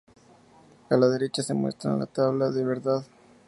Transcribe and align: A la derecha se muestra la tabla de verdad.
A 0.89 0.97
la 0.97 1.07
derecha 1.09 1.43
se 1.43 1.53
muestra 1.53 1.95
la 1.95 2.07
tabla 2.07 2.49
de 2.49 2.63
verdad. 2.65 3.03